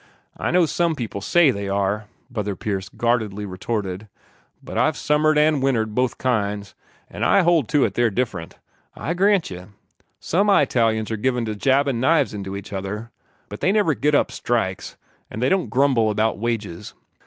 "I 0.35 0.49
know 0.49 0.65
some 0.65 0.95
people 0.95 1.21
SAY 1.21 1.51
they 1.51 1.69
are," 1.69 2.07
Brother 2.31 2.55
Pierce 2.55 2.89
guardedly 2.89 3.45
retorted 3.45 4.07
"but 4.63 4.75
I've 4.75 4.97
summered 4.97 5.37
an' 5.37 5.61
wintered 5.61 5.93
both 5.93 6.17
kinds, 6.17 6.73
an' 7.07 7.23
I 7.23 7.43
hold 7.43 7.69
to 7.69 7.85
it 7.85 7.93
they're 7.93 8.09
different. 8.09 8.57
I 8.95 9.13
grant 9.13 9.51
ye, 9.51 9.57
the 9.59 10.43
Eyetalians 10.43 11.11
ARE 11.11 11.17
some 11.17 11.21
given 11.21 11.45
to 11.45 11.53
jabbin' 11.55 11.99
knives 11.99 12.33
into 12.33 12.55
each 12.55 12.73
other, 12.73 13.11
but 13.47 13.59
they 13.59 13.71
never 13.71 13.93
git 13.93 14.15
up 14.15 14.31
strikes, 14.31 14.97
an' 15.29 15.39
they 15.39 15.49
don't 15.49 15.69
grumble 15.69 16.09
about 16.09 16.39
wages. 16.39 16.95